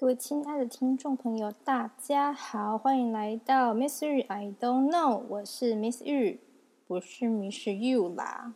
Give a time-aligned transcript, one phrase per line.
[0.00, 6.40] 各位亲爱的听众朋友，大家好，欢迎来到 Miss 玉 I don't know，我是 Miss 玉，
[6.86, 8.54] 不是 Miss You 啦。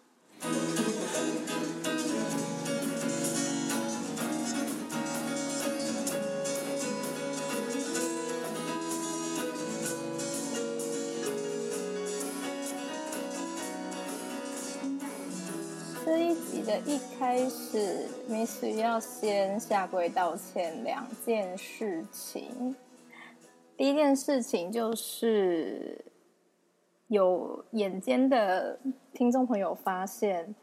[16.64, 22.74] 一集的一开始，Miss 要先下跪道歉两件事情。
[23.76, 26.02] 第一件事情就是
[27.08, 28.78] 有眼尖的
[29.12, 30.54] 听众朋友发现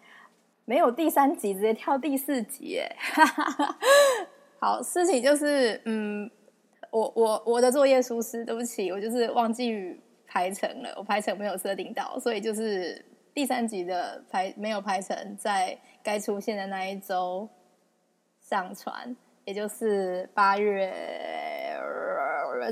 [0.66, 2.95] 没有第三集，直接跳第四集，哎，
[4.58, 6.28] 好，事情就是，嗯，
[6.90, 13.06] 我我我的作业疏失，对不起，我就是忘记排程了，我排程没有设定到，所以就是。
[13.34, 17.48] 第三集的排没有排成，在该出现的那一周
[18.41, 20.94] 上传，也就是八月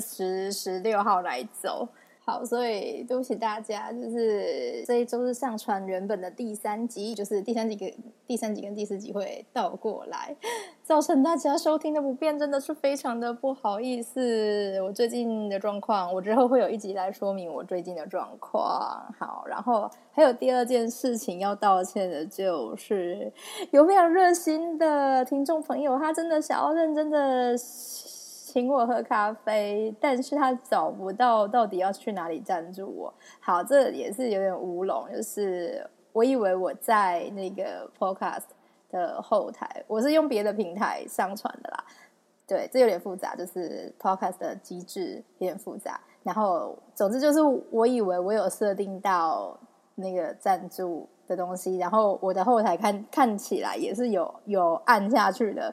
[0.02, 1.88] 十十六号来走。
[2.30, 7.92] 好，所以对不起大家，就是这一周是上传原本的第三集，就是第三集跟
[8.28, 10.36] 第三集跟第四集会倒过来，
[10.84, 14.80] 造成大家收听的不便，真的是非常的不好意思。
[14.84, 19.12] 我最近的状况，我之后会有一集来说明我最近的状况。
[19.18, 23.34] 好，然后还有第二件事情要道歉的，就是
[23.72, 27.56] 有非常热心的听众朋友，他真的想要认真的。
[28.52, 33.14] 请我喝咖啡，但是他找不到到底要去哪里赞助我。
[33.40, 38.46] 好，这也是有点乌龙，就是我以为我在那个 Podcast
[38.90, 41.86] 的后台，我是用别的平台上传的啦。
[42.48, 46.02] 对，这有点复杂，就是 Podcast 的机制有点复杂。
[46.24, 49.56] 然后，总之就是我以为我有设定到
[49.94, 55.72] 那个赞助的东西，然后我的后台看看起来也是有有按下去的。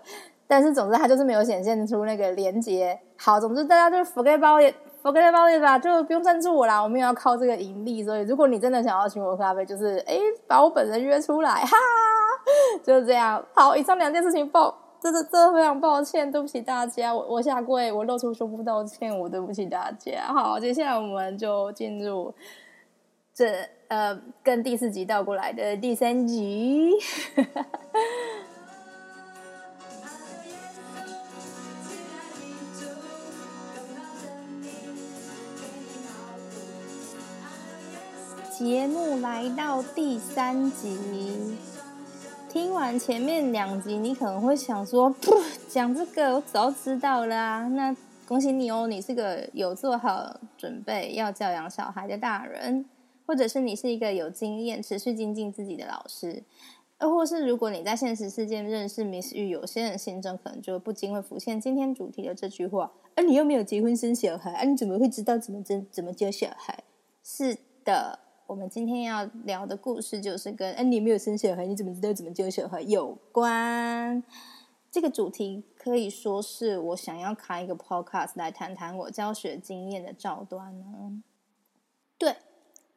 [0.49, 2.99] 但是，总之，它就是没有显现出那个连接。
[3.17, 6.81] 好，总之，大家就 forget about it，forget about it 吧，就不用赞助我啦。
[6.81, 11.77] 我们也要靠这个盈利，所以，如果你真的想要请我喝咖啡，就是哎，把我本人约出来，哈，
[12.85, 13.45] 就是这样。
[13.55, 20.27] 好，以上两件事情抱，真的真的非常抱歉，对不起大家，我我下跪，我露出胸部道歉，我对不起大家。
[20.27, 22.33] 好，接下来我们就进入
[23.35, 26.93] 这呃，跟第四集倒过来的第三集。
[39.37, 40.97] 来到第三集，
[42.49, 45.31] 听完前面两集，你可能会想说：“不
[45.69, 47.95] 讲这个我早知道了！”那
[48.27, 52.87] 恭喜你哦，你是个有做好准备要教养小孩的大人，
[53.27, 56.43] 或者是你是一个有经验、持续精进自己的老师，
[57.03, 66.85] 又或是如果你在现实世界认识 Miss 玉，有些人心中可能就不禁会浮现今天主题的这句话：“啊，你又没有结婚生小孩，啊，你怎么会知道怎么怎怎么教小孩？”
[67.23, 68.21] 是的。
[68.47, 74.23] 我们今天要聊的故事就是跟“哎，你没有生小孩，你怎么知道怎么教小孩”有关。
[74.89, 81.23] 这个主题可以说是我想要开一个 podcast 来谈谈我教学经验的照端呢。
[82.17, 82.37] 对，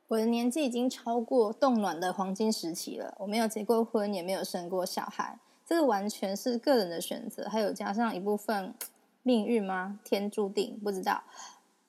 [0.08, 3.16] 我的年纪已经超过冻卵的黄金时期了。
[3.18, 8.72] 我没有结过婚，也没有生过小孩，这个完全是个人的选择，还有加上一部分
[9.24, 10.00] 命运吗？
[10.04, 10.80] 天注定？
[10.84, 11.24] 不知道。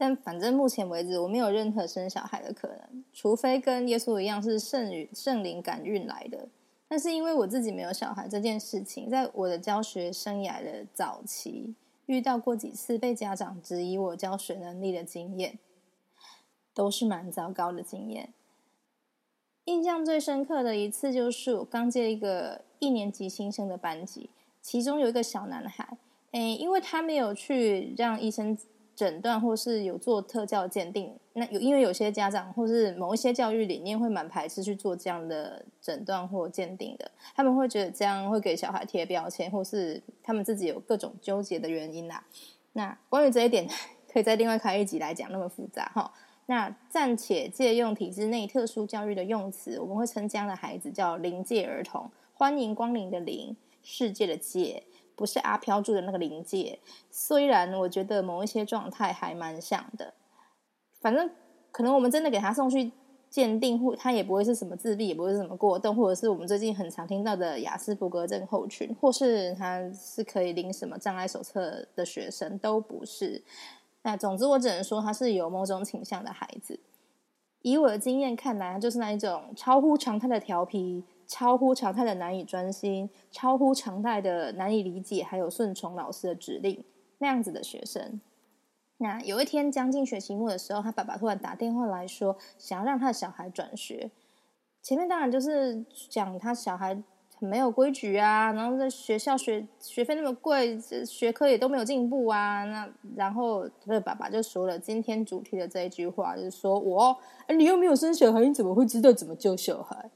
[0.03, 6.49] 但反正目前为止，我没有任何生小孩的可能，除非跟耶稣一样是圣与圣灵感孕来的。
[6.89, 11.75] 但是因为我自己没有小孩这件事情，在我的教学生涯的早期，
[12.07, 15.59] 遇到过几次被家长质疑我教学能力的经验，
[16.73, 18.33] 都是蛮糟糕的经验。
[19.67, 24.31] 印象最深刻的一次，就是我刚接一个一年级新生的班级，
[24.63, 25.99] 其中有一个小男孩，
[26.31, 28.57] 诶，因为他没有去让医生。
[29.01, 42.23] 诊断或是有做特教鉴定，那有因为有些家长或是某一些教育理念会蛮排斥去做这样的诊断或鉴定的，他们会觉得这样会给小孩贴标签，或是他们自己有各种纠结的原因啦。
[42.75, 43.67] 那关于这一点，
[44.13, 46.13] 可以在另外开一集来讲，那么复杂哈。
[46.45, 54.83] 那暂且借用体制内特殊教育的用词，我们会称这样的孩子叫临界儿童，欢迎光临的临，世界的界。
[55.21, 56.79] 不是阿飘住的那个灵界，
[57.11, 60.15] 虽然我觉得某一些状态还蛮像的，
[60.99, 61.31] 反正
[61.71, 62.91] 可能我们真的给他送去
[63.29, 73.45] 鉴定，或他也不会是什么自闭，也不会是什么过动，或者是我们最近很常听到的雅斯伯格症候群，或是他是可以领什么障碍手册的学生，都不是。
[74.01, 76.81] 那总之，我只能说他是有某种倾向的孩子。
[77.63, 81.05] 以我的经验看来，他就是那一种超乎常态的调皮。
[81.33, 86.83] 超乎常态的难以专心，超乎常态的难以理解，还有顺从老师的指令，
[87.19, 88.21] 那样子的学生。
[88.97, 94.11] 那有一天将近学期末的时候，他爸爸突然打电话来说，想要让他的小孩转学。
[94.83, 97.01] 前面当然就是讲他小孩
[97.41, 102.65] 没有规矩啊，然后在学校学学费那么贵，这学科也都没有进步啊。
[102.65, 107.17] 那然后他的爸爸就说了今天主题的这一句话，就是说我，
[107.47, 110.11] 哎你又没有生小孩，你怎么会知道怎么救小孩？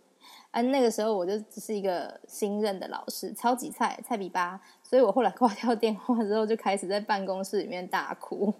[0.50, 8.54] 啊，那个时候我就只是一个新任的老师，超级菜菜比巴，所以我后来挂掉电话之后，就开始在办公室里面大哭。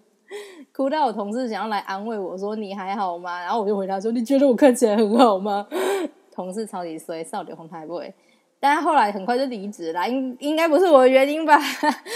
[0.73, 3.41] 哭到我同事想要来安慰我说你还好吗？
[3.41, 5.69] 然后我就回答说你觉得我看起来很好吗？
[6.33, 8.13] 同事超级衰，少女红台不会，
[8.65, 11.59] 但他后来很快就离职了，应应该不是我的原因吧？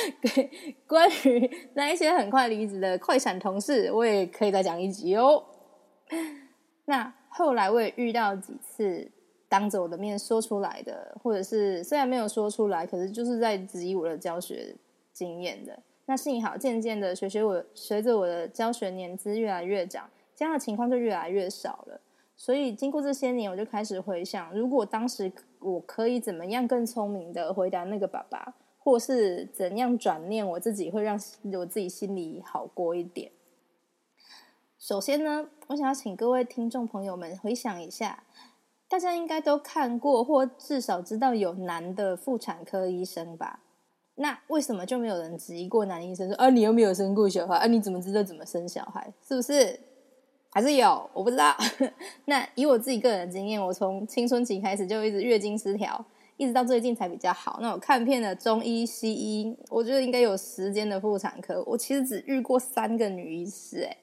[0.88, 5.44] 关于那一些很快离职的快闪同事，我也可以再讲一集哦。
[6.86, 9.10] 那后来我也遇到几次
[9.46, 14.74] 当着我的面说出来的，或者是虽然没有说出来，可是就是在质疑我的教学
[15.12, 15.78] 经验的。
[16.06, 22.00] 那幸好，渐渐的，学学我随着我的教学年资越来越长，这样的情况就越来越少了。
[22.38, 31.18] 所以，经过这些年，我就开始回想，如果当时我可以怎么样更聪明的回答那个爸爸，或是怎样转念，我自己会让
[31.54, 33.32] 我自己心里好过一点。
[34.78, 38.22] 首先呢，我想要请各位听众朋友们回想一下，
[38.88, 43.60] 大家应该都看过，或至少知道有男的妇产科医生吧？
[44.14, 49.12] 那为什么就没有人质疑过男医生说啊，你又没有生过小孩啊，你怎么知道怎么生小孩？
[49.26, 49.78] 是不是？
[50.58, 51.08] 还是有？
[51.12, 51.54] 我不知道。
[52.26, 56.04] 那以我自己个人的经验，我从青春期开始就一直月经失调，
[56.36, 57.60] 一直到最近才比较好。
[57.62, 63.84] 那我看遍了中医、西医，我觉得应该有时间的妇产科，我其实只遇过三个女医师。
[63.84, 63.96] 哎，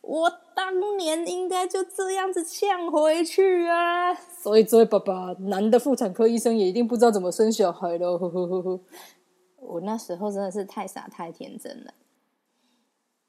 [0.00, 4.14] 我当年应该就这样子呛回去啊！
[4.14, 8.80] 所以这位爸爸，男的妇产科医生也一定不知道怎么生小孩喽。
[9.58, 11.92] 我那时候真的是太傻太天真了。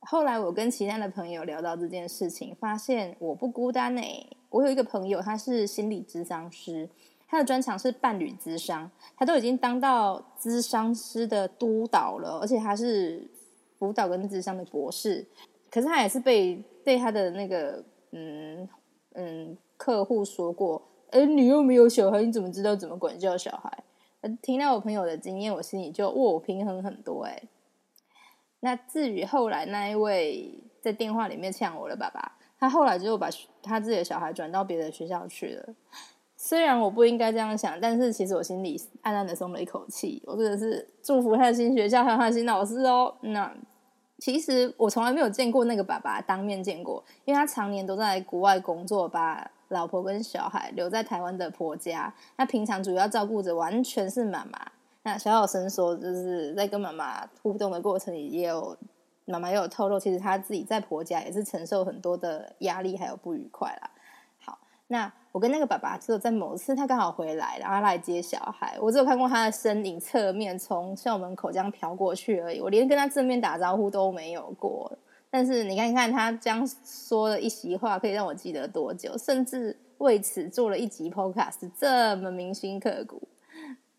[0.01, 4.01] 后来我跟其他的朋友聊到这件事情，发现我不孤单呢。
[4.50, 6.89] 我有一个朋友，他是心理咨商师，
[7.27, 13.25] 他的专长是伴侣咨商，他都已经当到咨商师的督导了，而且他是
[13.80, 15.25] 辅导跟咨商的博士。
[15.69, 17.81] 可是他也是被被他的那个
[18.12, 18.68] 嗯
[19.13, 20.81] 嗯客户说过
[21.12, 23.83] ：“哎，你又没有小孩，你怎么知道怎么管教小孩？”
[24.42, 27.42] 听到我朋友的经验，我心里就哇，平衡很多哎。
[28.62, 33.30] 那至于后来那一位在电话里面呛我的爸爸，他后来就把
[33.62, 35.75] 他自己的小孩转到别的学校去了。
[36.38, 40.24] 虽然我不应该这样想，但是其实我心里暗暗的松了一口气。
[40.25, 43.13] 我真的是祝福他的新学校还有他的新老师哦。
[43.22, 43.54] 那
[44.18, 49.52] 其实我从来没有见过那个爸爸当面见过，因为他常年都在国外工作把。
[49.72, 54.60] 老婆跟小孩留在台湾的婆家，那平常主要照顾着完全是妈妈。
[55.03, 58.77] 那小小生说，就是在跟妈妈互动的过程里，也有
[59.25, 63.89] 妈妈也有透露，其实她自己在婆家也是承受很多的压力还有不愉快啦。
[64.39, 74.92] 好，那我跟那个爸爸只有在某次他刚好回来，然后来接小孩，我只有看过他的身影侧面从校门口这样飘过去而已，我连跟他正面打招呼都没有过。
[75.33, 79.18] 但是你看看他这样说的一席话，可以让我记得多久？
[79.18, 83.21] 甚至为此做了一集 Podcast，这么铭心刻骨。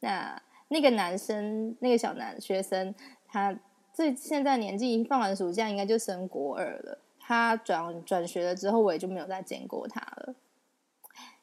[0.00, 0.40] 那
[0.72, 2.94] 那个男生，那个小男学生，
[3.28, 3.54] 他
[3.92, 6.98] 最现在年纪放完暑假应该就升国二了。
[7.20, 10.34] 他转转学了之后，我也就没有再见过他了。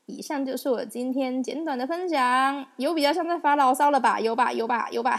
[0.07, 4.19] 以上就是我今天简短的分享，有比较像在发牢骚了吧？
[4.19, 4.51] 有吧？
[4.51, 4.89] 有吧？
[4.91, 5.17] 有吧？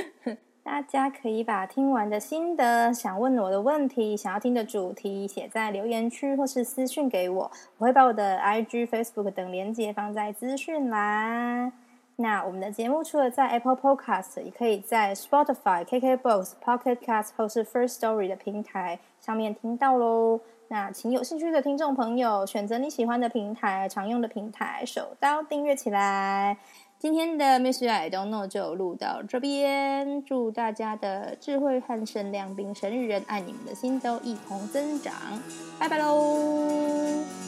[0.62, 11.72] 大家可以把听完的心得、想问我的问题、想要听的主题写在留言区，或是私讯给我，我会把我的 IG、Facebook 等连接放在资讯栏。
[12.20, 20.40] 那我们的节目除了在 Apple Podcast，也可以在 Spotify、KKBox、Pocket Cast 或是 First Story 的平台上面听到喽。
[20.66, 26.58] 那请有兴趣的听众朋友选择你喜欢的平台、常用的平台，手刀订阅起来。
[26.98, 35.14] 今天的 Miss I Don't Know 就录到这边，祝大家的智慧和善良，并神与人爱你们的心都一同增长，
[35.78, 37.47] 拜拜喽。